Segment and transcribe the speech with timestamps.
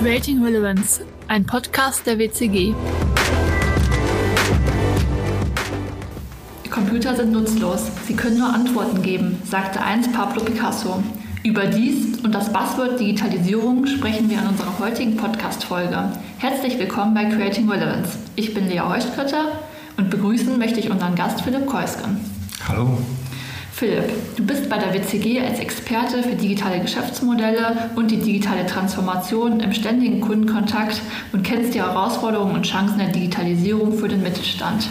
[0.00, 2.72] Creating Relevance, ein Podcast der WCG.
[6.70, 11.02] Computer sind nutzlos, sie können nur Antworten geben, sagte einst Pablo Picasso.
[11.42, 16.12] Über dies und das Buzzword Digitalisierung sprechen wir in unserer heutigen Podcast-Folge.
[16.38, 18.18] Herzlich willkommen bei Creating Relevance.
[18.36, 19.46] Ich bin Lea Heuschkötter
[19.96, 22.20] und begrüßen möchte ich unseren Gast Philipp Keusken.
[22.68, 22.98] Hallo.
[23.78, 29.60] Philipp, du bist bei der WCG als Experte für digitale Geschäftsmodelle und die digitale Transformation
[29.60, 31.00] im ständigen Kundenkontakt
[31.32, 34.88] und kennst die Herausforderungen und Chancen der Digitalisierung für den Mittelstand.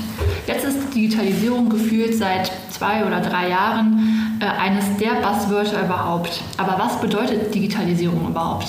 [0.48, 6.42] Jetzt ist Digitalisierung gefühlt seit zwei oder drei Jahren äh, eines der Buzzwörter überhaupt.
[6.56, 8.68] Aber was bedeutet Digitalisierung überhaupt?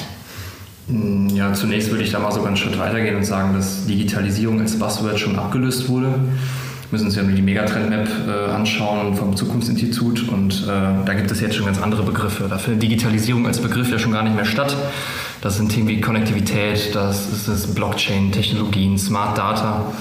[0.88, 4.60] Hm, ja, zunächst würde ich da mal sogar einen Schritt weitergehen und sagen, dass Digitalisierung
[4.60, 6.18] als Buzzword schon abgelöst wurde
[6.90, 11.40] müssen uns ja nur die Megatrend-Map äh, anschauen vom Zukunftsinstitut und äh, da gibt es
[11.40, 12.46] jetzt schon ganz andere Begriffe.
[12.48, 14.76] Da findet Digitalisierung als Begriff ja schon gar nicht mehr statt.
[15.40, 19.92] Das sind Themen wie Konnektivität, das ist Blockchain, Technologien, Smart Data.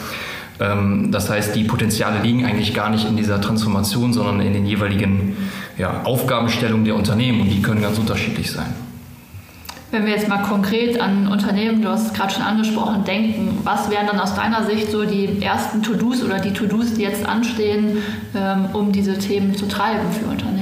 [0.59, 4.65] Ähm, das heißt, die Potenziale liegen eigentlich gar nicht in dieser Transformation, sondern in den
[4.65, 5.35] jeweiligen
[5.77, 8.86] ja, Aufgabenstellungen der Unternehmen und die können ganz unterschiedlich sein.
[9.89, 13.89] Wenn wir jetzt mal konkret an Unternehmen, du hast es gerade schon angesprochen, denken, was
[13.89, 18.03] wären dann aus deiner Sicht so die ersten To-Dos oder die To-Dos, die jetzt anstehen,
[18.35, 20.56] ähm, um diese Themen zu treiben für Unternehmen?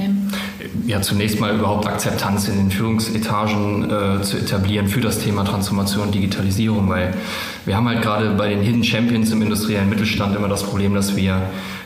[0.86, 6.04] Ja, zunächst mal überhaupt Akzeptanz in den Führungsetagen äh, zu etablieren für das Thema Transformation
[6.06, 7.12] und Digitalisierung, weil
[7.64, 11.16] wir haben halt gerade bei den Hidden Champions im industriellen Mittelstand immer das Problem, dass
[11.16, 11.42] wir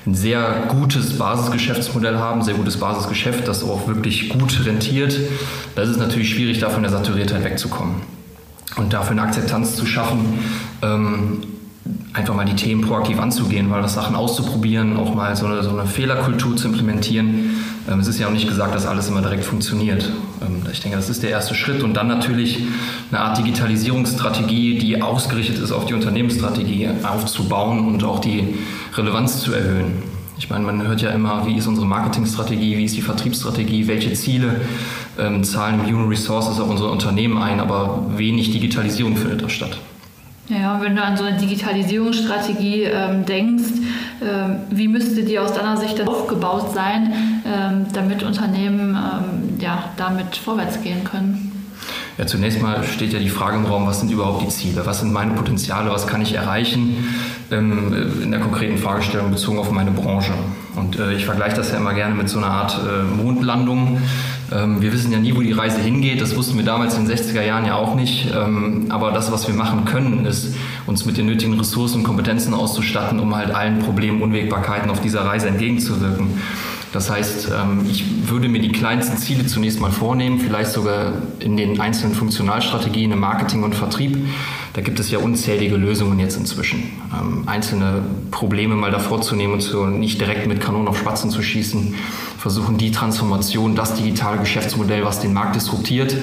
[0.07, 5.19] ein sehr gutes Basisgeschäftsmodell haben, sehr gutes Basisgeschäft, das auch wirklich gut rentiert.
[5.77, 7.97] Da ist es natürlich schwierig, da von der Saturiertheit wegzukommen.
[8.77, 10.41] Und dafür eine Akzeptanz zu schaffen,
[10.83, 11.39] ähm,
[12.13, 15.71] einfach mal die Themen proaktiv anzugehen, weil das Sachen auszuprobieren, auch mal so eine, so
[15.71, 17.57] eine Fehlerkultur zu implementieren.
[17.89, 20.11] Ähm, es ist ja auch nicht gesagt, dass alles immer direkt funktioniert.
[20.43, 21.83] Ähm, ich denke, das ist der erste Schritt.
[21.83, 22.59] Und dann natürlich
[23.11, 28.55] eine Art Digitalisierungsstrategie, die ausgerichtet ist auf die Unternehmensstrategie aufzubauen und auch die
[28.97, 30.03] Relevanz zu erhöhen.
[30.39, 34.13] Ich meine, man hört ja immer, wie ist unsere Marketingstrategie, wie ist die Vertriebsstrategie, welche
[34.15, 34.63] Ziele
[35.19, 39.79] ähm, zahlen Human Resources auf unsere Unternehmen ein, aber wenig Digitalisierung findet da statt.
[40.51, 43.71] Ja, wenn du an so eine Digitalisierungsstrategie ähm, denkst,
[44.21, 47.13] ähm, wie müsste die aus deiner Sicht aufgebaut sein,
[47.47, 51.51] ähm, damit Unternehmen ähm, ja, damit vorwärts gehen können?
[52.19, 54.85] Ja, zunächst mal steht ja die Frage im Raum, was sind überhaupt die Ziele?
[54.85, 55.91] Was sind meine Potenziale?
[55.91, 57.15] Was kann ich erreichen
[57.53, 60.33] ähm, in der konkreten Fragestellung bezogen auf meine Branche?
[60.75, 64.03] Und äh, ich vergleiche das ja immer gerne mit so einer Art äh, Mondlandung.
[64.53, 66.21] Ähm, wir wissen ja nie, wo die Reise hingeht.
[66.21, 68.29] Das wussten wir damals in den 60er Jahren ja auch nicht.
[68.35, 70.55] Ähm, aber das, was wir machen können, ist,
[70.87, 75.25] uns mit den nötigen Ressourcen und Kompetenzen auszustatten, um halt allen Problemen, Unwägbarkeiten auf dieser
[75.25, 76.41] Reise entgegenzuwirken.
[76.93, 81.57] Das heißt, ähm, ich würde mir die kleinsten Ziele zunächst mal vornehmen, vielleicht sogar in
[81.57, 84.19] den einzelnen Funktionalstrategien im Marketing und Vertrieb.
[84.73, 86.91] Da gibt es ja unzählige Lösungen jetzt inzwischen.
[87.13, 91.31] Ähm, einzelne Probleme mal davor zu nehmen und zu, nicht direkt mit Kanonen auf Spatzen
[91.31, 91.95] zu schießen,
[92.39, 96.17] versuchen die Transformation, das digitale Geschäftsmodell, was den Markt disruptiert,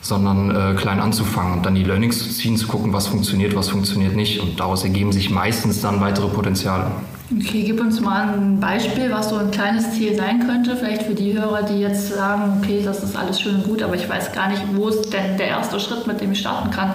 [0.00, 3.68] sondern äh, klein anzufangen und dann die Learnings zu ziehen, zu gucken, was funktioniert, was
[3.68, 4.40] funktioniert nicht.
[4.40, 6.90] Und daraus ergeben sich meistens dann weitere Potenziale.
[7.38, 11.14] Okay, gib uns mal ein Beispiel, was so ein kleines Ziel sein könnte, vielleicht für
[11.14, 14.32] die Hörer, die jetzt sagen, okay, das ist alles schön und gut, aber ich weiß
[14.32, 16.94] gar nicht, wo ist denn der erste Schritt, mit dem ich starten kann.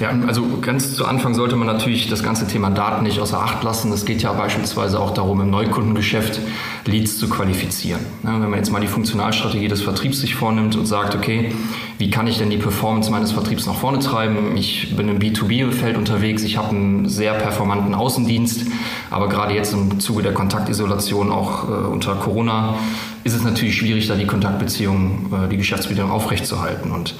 [0.00, 3.62] Ja, also ganz zu Anfang sollte man natürlich das ganze Thema Daten nicht außer Acht
[3.62, 3.92] lassen.
[3.92, 6.40] Es geht ja beispielsweise auch darum, im Neukundengeschäft
[6.84, 8.00] Leads zu qualifizieren.
[8.22, 11.52] wenn man jetzt mal die Funktionalstrategie des Vertriebs sich vornimmt und sagt, okay,
[11.98, 14.56] wie kann ich denn die Performance meines Vertriebs nach vorne treiben?
[14.56, 18.66] Ich bin im B2B-Feld unterwegs, ich habe einen sehr performanten Außendienst,
[19.10, 22.74] aber gerade jetzt im Zuge der Kontaktisolation auch äh, unter Corona
[23.24, 26.92] ist es natürlich schwierig, da die Kontaktbeziehung, äh, die Geschäftsbeziehung aufrechtzuerhalten.
[26.92, 27.14] Und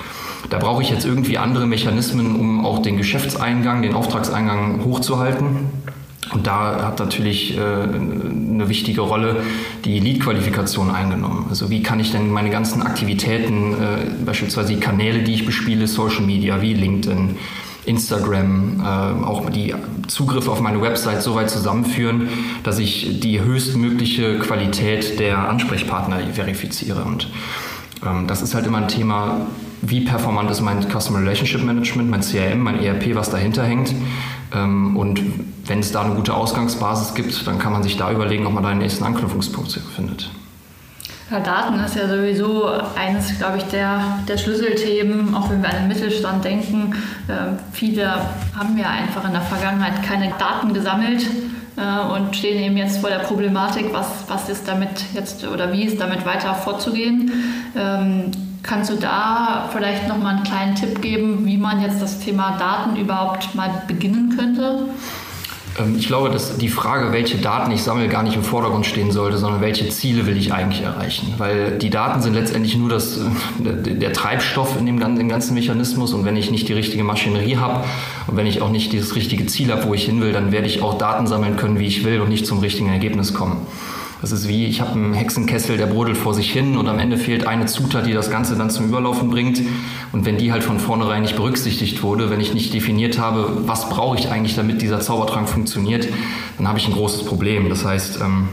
[0.51, 5.71] da brauche ich jetzt irgendwie andere Mechanismen, um auch den Geschäftseingang, den Auftragseingang hochzuhalten.
[6.33, 9.43] Und da hat natürlich äh, eine wichtige Rolle
[9.85, 11.47] die Lead-Qualifikation eingenommen.
[11.49, 15.87] Also wie kann ich denn meine ganzen Aktivitäten, äh, beispielsweise die Kanäle, die ich bespiele,
[15.87, 17.37] Social Media wie LinkedIn,
[17.87, 19.75] Instagram, äh, auch die
[20.09, 22.29] Zugriffe auf meine Website so weit zusammenführen,
[22.63, 27.05] dass ich die höchstmögliche Qualität der Ansprechpartner verifiziere.
[27.05, 27.31] Und
[28.05, 29.47] ähm, das ist halt immer ein Thema,
[29.83, 33.95] wie performant ist mein Customer Relationship Management, mein CRM, mein ERP, was dahinter hängt.
[34.53, 35.21] Ähm, und
[35.67, 38.63] wenn es da eine gute Ausgangsbasis gibt, dann kann man sich da überlegen, ob man
[38.63, 40.31] da den nächsten Anknüpfungspunkt findet.
[41.31, 42.67] Ja, Daten ist ja sowieso
[42.97, 46.95] eines, glaube ich, der, der Schlüsselthemen, auch wenn wir an den Mittelstand denken.
[47.29, 48.13] Äh, viele
[48.57, 51.27] haben ja einfach in der Vergangenheit keine Daten gesammelt
[51.77, 55.85] äh, und stehen eben jetzt vor der Problematik, was, was ist damit jetzt oder wie
[55.85, 57.33] ist damit weiter vorzugehen.
[57.75, 58.31] Ähm,
[58.65, 62.97] Kannst du da vielleicht nochmal einen kleinen Tipp geben, wie man jetzt das Thema Daten
[62.97, 64.87] überhaupt mal beginnen könnte?
[65.79, 69.11] Ähm, ich glaube, dass die Frage, welche Daten ich sammle, gar nicht im Vordergrund stehen
[69.13, 71.35] sollte, sondern welche Ziele will ich eigentlich erreichen.
[71.39, 74.99] Weil die Daten sind letztendlich nur das, äh, der Treibstoff in dem,
[75.29, 77.85] ganzen Mechanismus und wenn ich nicht die richtige Maschinerie habe
[78.27, 80.67] und wenn ich auch nicht dieses richtige Ziel habe, wo ich hin will, dann werde
[80.67, 83.67] ich auch Daten sammeln können, wie ich will und nicht zum richtigen Ergebnis kommen.
[84.25, 87.19] Das ist wie, ich habe einen Hexenkessel, der brodelt vor sich hin und am Ende
[87.19, 89.61] fehlt eine Zutat, die das Ganze dann zum Überlaufen bringt.
[90.13, 93.91] Und wenn die halt von vornherein nicht berücksichtigt wurde, wenn ich nicht definiert habe, was
[93.91, 96.09] brauche ich eigentlich, damit dieser Zaubertrank funktioniert,
[96.57, 97.69] dann habe ich ein großes Problem.
[97.69, 98.49] Das heißt, ähm,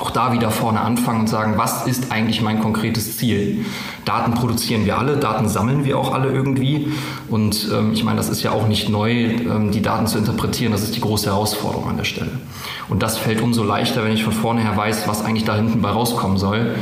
[0.00, 3.64] auch da wieder vorne anfangen und sagen, was ist eigentlich mein konkretes Ziel?
[4.04, 6.92] Daten produzieren wir alle, Daten sammeln wir auch alle irgendwie.
[7.28, 10.72] Und ähm, ich meine, das ist ja auch nicht neu, ähm, die Daten zu interpretieren.
[10.72, 12.30] Das ist die große Herausforderung an der Stelle.
[12.88, 15.90] Und das fällt umso leichter, wenn ich von vornherein weiß, was eigentlich da hinten bei
[15.90, 16.74] rauskommen soll.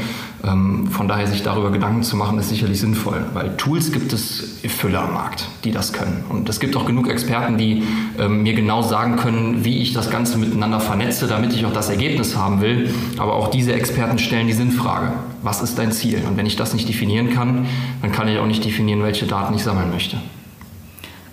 [0.46, 4.58] Ähm, von daher sich darüber Gedanken zu machen, ist sicherlich sinnvoll, weil Tools gibt es
[4.68, 6.24] Fülle am Markt, die das können.
[6.28, 7.82] Und es gibt auch genug Experten, die
[8.18, 11.88] ähm, mir genau sagen können, wie ich das Ganze miteinander vernetze, damit ich auch das
[11.88, 12.94] Ergebnis haben will.
[13.18, 15.12] Aber auch diese Experten stellen die Sinnfrage.
[15.42, 16.22] Was ist dein Ziel?
[16.28, 17.66] Und wenn ich das nicht definieren kann,
[18.02, 20.18] dann kann ich auch nicht definieren, welche Daten ich sammeln möchte.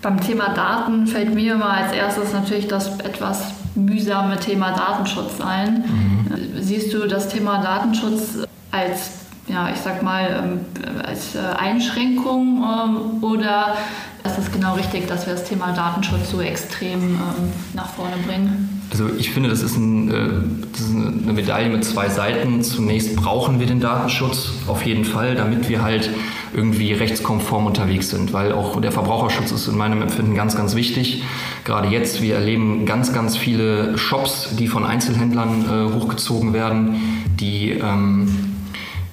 [0.02, 5.84] Beim Thema Daten fällt mir immer als erstes natürlich das etwas mühsame Thema Datenschutz ein.
[5.86, 6.60] Mhm.
[6.60, 8.38] Siehst du das Thema Datenschutz
[8.74, 9.10] als,
[9.46, 13.76] ja, ich sag mal, ähm, als äh, Einschränkung ähm, oder
[14.24, 18.82] ist es genau richtig, dass wir das Thema Datenschutz so extrem ähm, nach vorne bringen?
[18.90, 20.28] Also ich finde, das ist, ein, äh,
[20.72, 22.62] das ist, eine Medaille mit zwei Seiten.
[22.62, 26.10] Zunächst brauchen wir den Datenschutz auf jeden Fall, damit wir halt
[26.54, 31.22] irgendwie rechtskonform unterwegs sind, weil auch der Verbraucherschutz ist in meinem Empfinden ganz, ganz wichtig.
[31.64, 37.72] Gerade jetzt, wir erleben ganz, ganz viele Shops, die von Einzelhändlern äh, hochgezogen werden, die
[37.72, 38.54] ähm,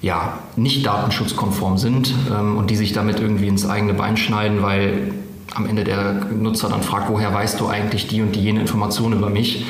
[0.02, 5.12] ja, nicht datenschutzkonform sind ähm, und die sich damit irgendwie ins eigene Bein schneiden, weil
[5.54, 9.12] am Ende der Nutzer dann fragt, woher weißt du eigentlich die und die jene Information
[9.12, 9.64] über mich?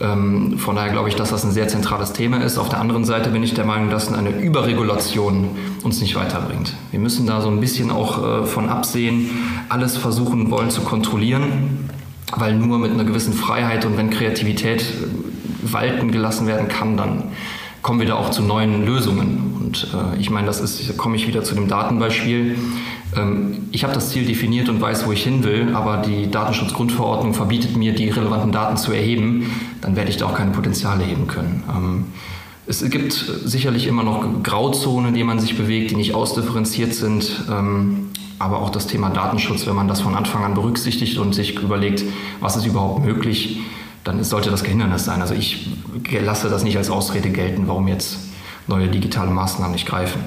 [0.00, 2.58] Ähm, von daher glaube ich, dass das ein sehr zentrales Thema ist.
[2.58, 5.50] Auf der anderen Seite bin ich der Meinung, dass eine Überregulation
[5.82, 6.74] uns nicht weiterbringt.
[6.90, 9.30] Wir müssen da so ein bisschen auch äh, von absehen,
[9.68, 11.90] alles versuchen wollen zu kontrollieren,
[12.34, 17.24] weil nur mit einer gewissen Freiheit und wenn Kreativität äh, walten gelassen werden kann, dann
[17.84, 19.60] kommen wir da auch zu neuen Lösungen.
[19.60, 22.56] Und äh, ich meine, das ist, komme ich wieder zu dem Datenbeispiel.
[23.14, 27.34] Ähm, ich habe das Ziel definiert und weiß, wo ich hin will, aber die Datenschutzgrundverordnung
[27.34, 29.50] verbietet mir, die relevanten Daten zu erheben,
[29.82, 31.62] dann werde ich da auch keine Potenziale heben können.
[31.68, 32.04] Ähm,
[32.66, 37.44] es gibt sicherlich immer noch Grauzonen, in denen man sich bewegt, die nicht ausdifferenziert sind.
[37.50, 38.08] Ähm,
[38.38, 42.02] aber auch das Thema Datenschutz, wenn man das von Anfang an berücksichtigt und sich überlegt,
[42.40, 43.60] was ist überhaupt möglich,
[44.04, 45.20] dann sollte das kein Hindernis sein.
[45.20, 45.68] Also ich
[46.22, 48.18] lasse das nicht als Ausrede gelten, warum jetzt
[48.66, 50.20] neue digitale Maßnahmen nicht greifen.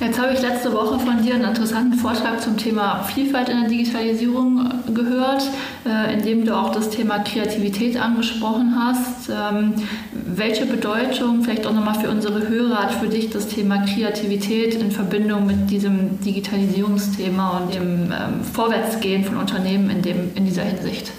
[0.00, 3.68] Jetzt habe ich letzte Woche von dir einen interessanten Vortrag zum Thema Vielfalt in der
[3.68, 5.42] Digitalisierung gehört,
[5.84, 9.28] äh, in dem du auch das Thema Kreativität angesprochen hast.
[9.28, 9.74] Ähm,
[10.12, 14.90] welche Bedeutung, vielleicht auch nochmal für unsere Hörer, hat für dich das Thema Kreativität in
[14.90, 21.12] Verbindung mit diesem Digitalisierungsthema und dem ähm, Vorwärtsgehen von Unternehmen in, dem, in dieser Hinsicht?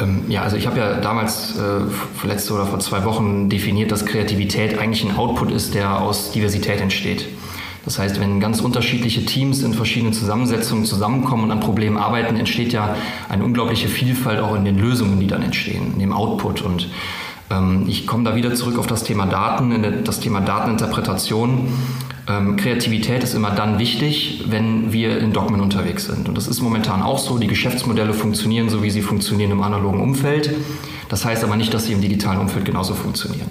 [0.00, 4.06] Ähm, ja, also ich habe ja damals äh, letzte oder vor zwei Wochen definiert, dass
[4.06, 7.26] Kreativität eigentlich ein Output ist, der aus Diversität entsteht.
[7.84, 12.72] Das heißt, wenn ganz unterschiedliche Teams in verschiedenen Zusammensetzungen zusammenkommen und an Problemen arbeiten, entsteht
[12.72, 12.96] ja
[13.28, 16.60] eine unglaubliche Vielfalt auch in den Lösungen, die dann entstehen, in dem Output.
[16.60, 16.90] Und
[17.50, 21.68] ähm, ich komme da wieder zurück auf das Thema Daten, das Thema Dateninterpretation.
[22.28, 26.28] Ähm, Kreativität ist immer dann wichtig, wenn wir in Dogmen unterwegs sind.
[26.28, 27.38] Und das ist momentan auch so.
[27.38, 30.50] Die Geschäftsmodelle funktionieren so, wie sie funktionieren im analogen Umfeld.
[31.08, 33.50] Das heißt aber nicht, dass sie im digitalen Umfeld genauso funktionieren.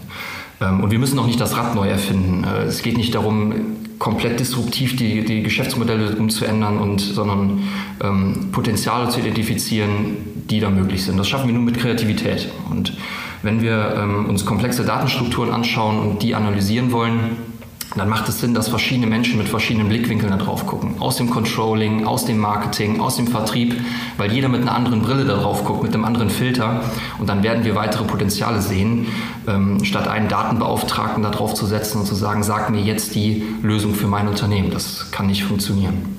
[0.62, 2.43] Ähm, und wir müssen auch nicht das Rad neu erfinden.
[2.43, 3.53] Äh, es geht nicht darum,
[3.98, 7.63] komplett disruptiv die, die Geschäftsmodelle umzuändern, und, sondern
[8.03, 10.17] ähm, Potenziale zu identifizieren,
[10.50, 11.17] die da möglich sind.
[11.17, 12.50] Das schaffen wir nur mit Kreativität.
[12.69, 12.93] Und
[13.41, 17.57] wenn wir ähm, uns komplexe Datenstrukturen anschauen und die analysieren wollen,
[17.96, 20.96] dann macht es Sinn, dass verschiedene Menschen mit verschiedenen Blickwinkeln da drauf gucken.
[21.00, 23.79] Aus dem Controlling, aus dem Marketing, aus dem Vertrieb,
[24.17, 26.82] weil jeder mit einer anderen Brille da drauf guckt, mit einem anderen Filter.
[27.17, 29.08] Und dann werden wir weitere Potenziale sehen,
[29.48, 33.44] ähm, statt einen Datenbeauftragten da drauf zu setzen und zu sagen, sag mir jetzt die
[33.63, 34.70] Lösung für mein Unternehmen.
[34.72, 36.17] Das kann nicht funktionieren.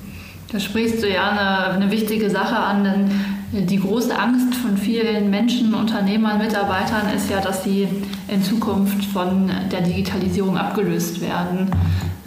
[0.51, 3.11] Da sprichst du ja eine, eine wichtige Sache an, denn
[3.51, 7.87] die große Angst von vielen Menschen, Unternehmern, Mitarbeitern ist ja, dass sie
[8.27, 11.71] in Zukunft von der Digitalisierung abgelöst werden.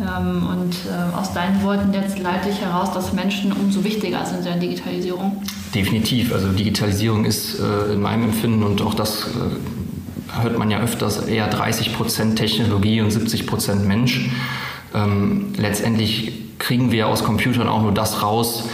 [0.00, 4.38] Ähm, und äh, aus deinen Worten jetzt leite ich heraus, dass Menschen umso wichtiger sind
[4.38, 5.42] in der Digitalisierung.
[5.74, 6.32] Definitiv.
[6.32, 11.26] Also Digitalisierung ist äh, in meinem Empfinden und auch das äh, hört man ja öfters
[11.26, 14.30] eher 30 Prozent Technologie und 70 Prozent Mensch.
[14.94, 18.64] ähm, letztendlich kriegen wir aus Computern auch nur das raus,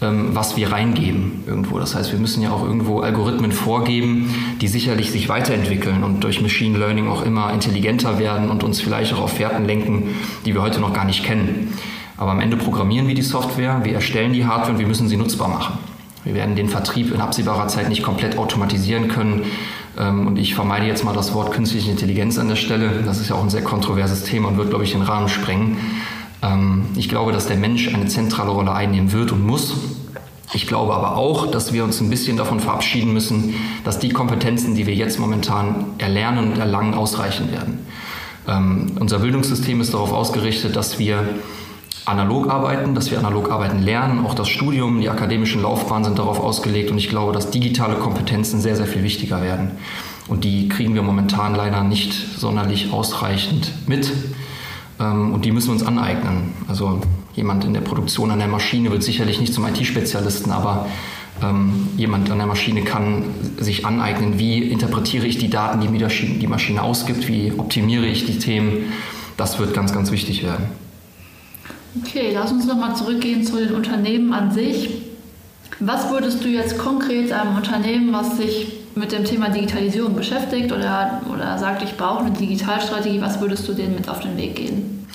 [0.00, 1.78] was wir reingeben irgendwo.
[1.78, 6.40] Das heißt, wir müssen ja auch irgendwo Algorithmen vorgeben, die sicherlich sich weiterentwickeln und durch
[6.40, 10.14] Machine Learning auch immer intelligenter werden und uns vielleicht auch auf Fährten lenken,
[10.46, 11.72] die wir heute noch gar nicht kennen.
[12.16, 15.16] Aber am Ende programmieren wir die Software, wir erstellen die Hardware und wir müssen sie
[15.16, 15.78] nutzbar machen.
[16.24, 19.44] Wir werden den Vertrieb in absehbarer Zeit nicht komplett automatisieren können.
[19.96, 23.02] Ähm, und ich vermeide jetzt mal das Wort künstliche Intelligenz an der Stelle.
[23.04, 25.78] Das ist ja auch ein sehr kontroverses Thema und wird, glaube ich, den Rahmen sprengen.
[26.42, 29.74] Ähm, ich glaube, dass der Mensch eine zentrale Rolle einnehmen wird und muss.
[30.54, 33.54] Ich glaube aber auch, dass wir uns ein bisschen davon verabschieden müssen,
[33.84, 37.86] dass die Kompetenzen, die wir jetzt momentan erlernen und erlangen, ausreichen werden.
[38.46, 41.28] Ähm, unser Bildungssystem ist darauf ausgerichtet, dass wir
[42.06, 44.24] analog arbeiten, dass wir analog arbeiten lernen.
[44.24, 48.60] Auch das Studium, die akademischen Laufbahnen sind darauf ausgelegt und ich glaube, dass digitale Kompetenzen
[48.60, 49.72] sehr, sehr viel wichtiger werden.
[50.26, 54.10] Und die kriegen wir momentan leider nicht sonderlich ausreichend mit.
[55.00, 56.54] Ähm, und die müssen wir uns aneignen.
[56.68, 57.00] Also
[57.34, 60.86] jemand in der Produktion an der Maschine wird sicherlich nicht zum IT-Spezialisten, aber
[61.42, 63.24] ähm, jemand an der Maschine kann
[63.58, 68.26] sich aneignen, wie interpretiere ich die Daten, die mir die Maschine ausgibt, wie optimiere ich
[68.26, 68.92] die Themen.
[69.36, 70.66] Das wird ganz, ganz wichtig werden.
[72.02, 74.90] Okay, lass uns nochmal zurückgehen zu den Unternehmen an sich.
[75.80, 81.22] Was würdest du jetzt konkret einem Unternehmen, was sich mit dem Thema Digitalisierung beschäftigt oder,
[81.32, 85.06] oder sagt, ich brauche eine Digitalstrategie, was würdest du denen mit auf den Weg gehen?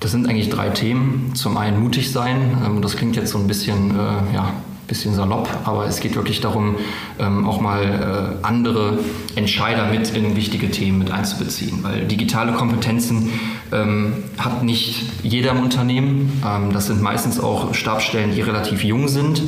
[0.00, 1.32] Das sind eigentlich drei Themen.
[1.34, 2.58] Zum einen mutig sein.
[2.66, 4.52] Ähm, das klingt jetzt so ein bisschen, äh, ja,
[4.88, 6.74] bisschen salopp, aber es geht wirklich darum,
[7.18, 8.98] ähm, auch mal äh, andere
[9.36, 11.82] Entscheider mit in wichtige Themen mit einzubeziehen.
[11.82, 13.30] Weil digitale Kompetenzen
[13.70, 16.42] ähm, hat nicht jeder im Unternehmen.
[16.72, 19.40] das sind meistens auch Stabsstellen, die relativ jung sind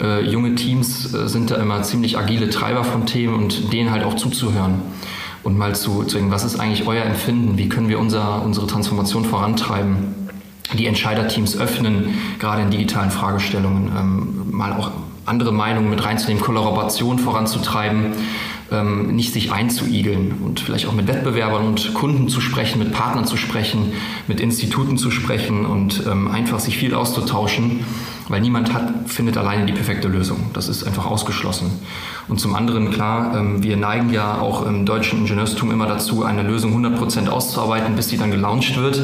[0.00, 4.04] äh, junge Teams äh, sind da immer ziemlich agile Treiber von Themen und denen halt
[4.04, 4.82] auch zuzuhören
[5.42, 9.24] und mal zu, zu was ist eigentlich euer Empfinden, wie können wir unser, unsere Transformation
[9.24, 10.14] vorantreiben,
[10.74, 14.90] die Entscheiderteams öffnen, gerade in digitalen Fragestellungen, ähm, mal auch
[15.26, 18.12] andere Meinungen mit reinzunehmen, Kollaboration voranzutreiben,
[18.70, 23.24] ähm, nicht sich einzuigeln und vielleicht auch mit Wettbewerbern und Kunden zu sprechen, mit Partnern
[23.24, 23.92] zu sprechen,
[24.28, 27.80] mit Instituten zu sprechen und ähm, einfach sich viel auszutauschen
[28.30, 30.50] weil niemand hat, findet alleine die perfekte Lösung.
[30.52, 31.70] Das ist einfach ausgeschlossen.
[32.28, 36.42] Und zum anderen, klar, ähm, wir neigen ja auch im deutschen Ingenieurstum immer dazu, eine
[36.42, 39.02] Lösung 100% auszuarbeiten, bis sie dann gelauncht wird.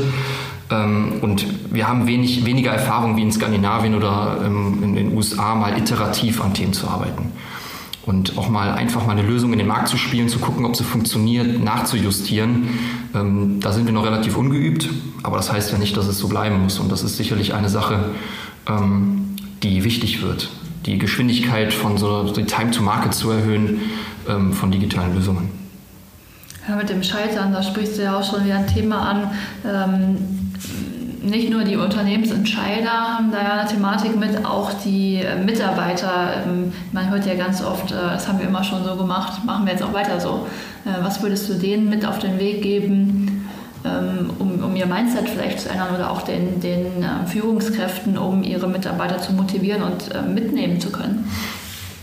[0.71, 1.45] Ähm, und
[1.75, 6.41] wir haben wenig, weniger Erfahrung wie in Skandinavien oder ähm, in den USA, mal iterativ
[6.41, 7.33] an Themen zu arbeiten.
[8.07, 10.77] Und auch mal einfach mal eine Lösung in den Markt zu spielen, zu gucken, ob
[10.77, 12.69] sie funktioniert, nachzujustieren.
[13.13, 14.89] da sind wir noch relativ ungeübt,
[15.25, 16.79] aber das heißt ja nicht, dass es so bleiben muss.
[16.79, 18.11] Und das ist sicherlich eine Sache,
[18.69, 19.35] ähm,
[19.65, 20.51] die wichtig wird.
[20.87, 23.81] Die Geschwindigkeit von so die Time to Market zu erhöhen
[24.29, 25.51] ähm, von digitalen Lösungen.
[26.69, 29.31] Ja, mit dem Scheitern, da sprichst du ja auch schon wieder ein Thema an.
[31.26, 36.45] Ähm, nicht nur die Unternehmensentscheider haben da ja eine Thematik mit, auch die Mitarbeiter.
[36.47, 39.66] Ähm, man hört ja ganz oft, äh, das haben wir immer schon so gemacht, machen
[39.66, 40.47] wir jetzt auch weiter so.
[40.85, 43.49] Äh, was würdest du denen mit auf den Weg geben?
[43.85, 48.42] Ähm, um, um, ihr Mindset vielleicht zu ändern oder auch den, den äh, Führungskräften, um
[48.42, 51.30] ihre Mitarbeiter zu motivieren und äh, mitnehmen zu können?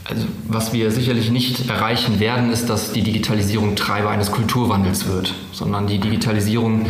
[0.05, 5.33] Also was wir sicherlich nicht erreichen werden, ist, dass die Digitalisierung Treiber eines Kulturwandels wird,
[5.51, 6.85] sondern die Digitalisierung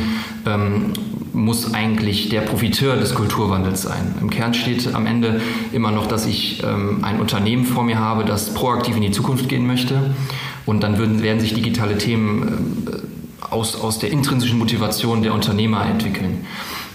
[0.46, 0.94] ähm,
[1.34, 4.16] muss eigentlich der Profiteur des Kulturwandels sein.
[4.22, 8.24] Im Kern steht am Ende immer noch, dass ich ähm, ein Unternehmen vor mir habe,
[8.24, 10.14] das proaktiv in die Zukunft gehen möchte.
[10.66, 15.86] Und dann würden, werden sich digitale Themen äh, aus, aus der intrinsischen Motivation der Unternehmer
[15.86, 16.46] entwickeln.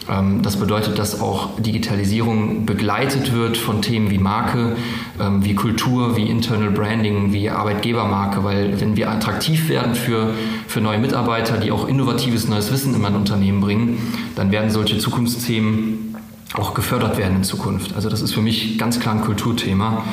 [0.08, 4.76] Ähm, das bedeutet, dass auch Digitalisierung begleitet wird von Themen wie Marke,
[5.20, 10.34] ähm, wie Kultur, wie Internal Branding, wie Arbeitgebermarke, weil wenn wir attraktiv werden für,
[10.66, 13.98] für neue Mitarbeiter, die auch innovatives neues Wissen in ein Unternehmen bringen,
[14.34, 16.16] dann werden solche Zukunftsthemen
[16.54, 17.94] auch gefördert werden in Zukunft.
[17.94, 20.04] Also das ist für mich ganz klar ein Kulturthema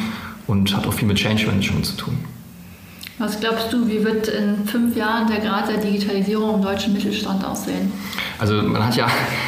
[0.48, 2.35] und hat auch viel mit Change Management zu tun.
[3.18, 7.46] Was glaubst du, wie wird in fünf Jahren der Grad der Digitalisierung im deutschen Mittelstand
[7.46, 7.94] aussehen?
[8.38, 9.08] Also man hat ja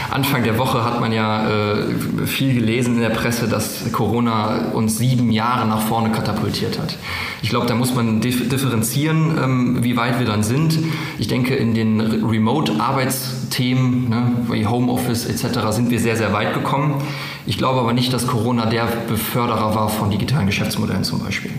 [0.10, 1.84] Anfang der Woche hat man ja äh,
[2.26, 6.96] viel gelesen in der Presse, dass Corona uns sieben Jahre nach vorne katapultiert hat.
[7.42, 10.80] Ich glaube, da muss man differenzieren, ähm, wie weit wir dann sind.
[11.20, 17.02] Ich denke, in den Remote-Arbeitsthemen, ne, wie Homeoffice etc., sind wir sehr, sehr weit gekommen.
[17.46, 21.52] Ich glaube aber nicht, dass Corona der Beförderer war von digitalen Geschäftsmodellen zum Beispiel.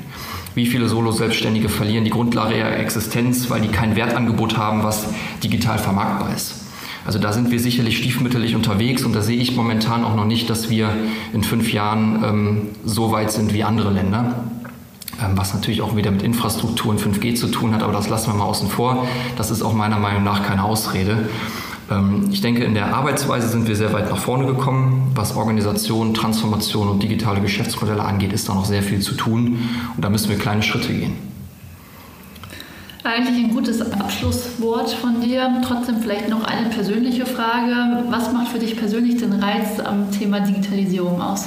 [0.58, 5.06] Wie viele Solo-Selbstständige verlieren die Grundlage ihrer Existenz, weil die kein Wertangebot haben, was
[5.40, 6.56] digital vermarktbar ist?
[7.06, 10.50] Also da sind wir sicherlich stiefmütterlich unterwegs und da sehe ich momentan auch noch nicht,
[10.50, 10.90] dass wir
[11.32, 14.46] in fünf Jahren ähm, so weit sind wie andere Länder.
[15.22, 18.32] Ähm, was natürlich auch wieder mit Infrastruktur und 5G zu tun hat, aber das lassen
[18.32, 19.06] wir mal außen vor.
[19.36, 21.28] Das ist auch meiner Meinung nach keine Ausrede.
[21.90, 25.12] Ähm, ich denke, in der Arbeitsweise sind wir sehr weit nach vorne gekommen.
[25.14, 29.58] Was Organisation, Transformation und digitale Geschäftsmodelle angeht, ist da noch sehr viel zu tun
[29.96, 31.16] und da müssen wir kleine Schritte gehen.
[33.04, 35.62] Eigentlich ein gutes Abschlusswort von dir.
[35.66, 38.04] Trotzdem vielleicht noch eine persönliche Frage.
[38.10, 41.44] Was macht für dich persönlich den Reiz am Thema Digitalisierung aus?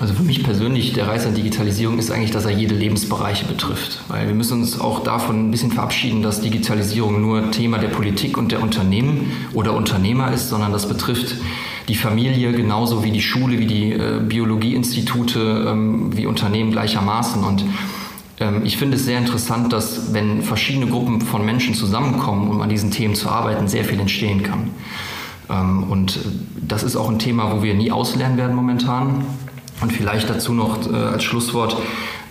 [0.00, 4.00] Also für mich persönlich, der Reiz an Digitalisierung ist eigentlich, dass er jede Lebensbereiche betrifft.
[4.08, 8.36] Weil wir müssen uns auch davon ein bisschen verabschieden, dass Digitalisierung nur Thema der Politik
[8.36, 11.36] und der Unternehmen oder Unternehmer ist, sondern das betrifft
[11.86, 17.44] die Familie genauso wie die Schule, wie die äh, Biologieinstitute, ähm, wie Unternehmen gleichermaßen.
[17.44, 17.64] Und
[18.40, 22.68] ähm, ich finde es sehr interessant, dass wenn verschiedene Gruppen von Menschen zusammenkommen, um an
[22.68, 24.70] diesen Themen zu arbeiten, sehr viel entstehen kann.
[25.50, 26.18] Ähm, und
[26.60, 29.24] das ist auch ein Thema, wo wir nie auslernen werden momentan.
[29.80, 31.76] Und vielleicht dazu noch äh, als Schlusswort,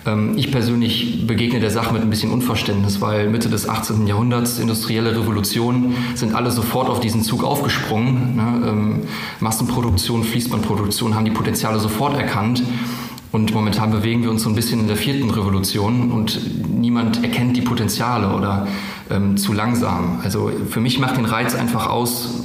[0.06, 4.06] ähm, ich persönlich begegne der Sache mit ein bisschen Unverständnis, weil Mitte des 18.
[4.06, 8.36] Jahrhunderts, industrielle Revolution, sind alle sofort auf diesen Zug aufgesprungen.
[8.36, 8.68] Ne?
[8.68, 9.00] Ähm,
[9.40, 12.62] Massenproduktion, Fließbandproduktion haben die Potenziale sofort erkannt.
[13.32, 16.38] Und momentan bewegen wir uns so ein bisschen in der vierten Revolution und
[16.72, 18.68] niemand erkennt die Potenziale oder
[19.10, 20.20] ähm, zu langsam.
[20.22, 22.44] Also für mich macht den Reiz einfach aus,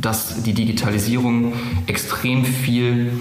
[0.00, 1.52] dass die Digitalisierung
[1.86, 3.12] extrem viel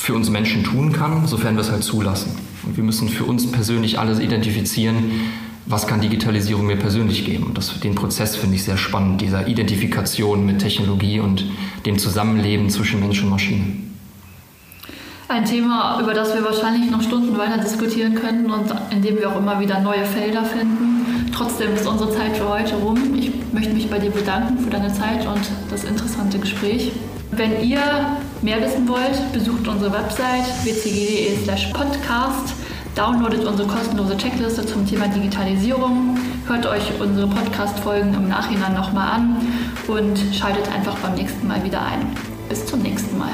[0.00, 2.34] für uns Menschen tun kann, sofern wir es halt zulassen.
[2.64, 5.10] Und wir müssen für uns persönlich alles identifizieren,
[5.66, 7.44] was kann Digitalisierung mir persönlich geben.
[7.44, 11.44] Und das, den Prozess finde ich sehr spannend, dieser Identifikation mit Technologie und
[11.84, 13.64] dem Zusammenleben zwischen Mensch und Maschine.
[15.28, 19.30] Ein Thema, über das wir wahrscheinlich noch Stunden weiter diskutieren könnten und in dem wir
[19.30, 21.30] auch immer wieder neue Felder finden.
[21.32, 23.14] Trotzdem ist unsere Zeit für heute rum.
[23.14, 26.92] Ich möchte mich bei dir bedanken für deine Zeit und das interessante Gespräch.
[27.32, 27.82] Wenn ihr
[28.42, 32.54] mehr wissen wollt, besucht unsere Website wcg.de podcast,
[32.94, 39.36] downloadet unsere kostenlose Checkliste zum Thema Digitalisierung, hört euch unsere Podcast-Folgen im Nachhinein nochmal an
[39.88, 42.06] und schaltet einfach beim nächsten Mal wieder ein.
[42.48, 43.32] Bis zum nächsten Mal.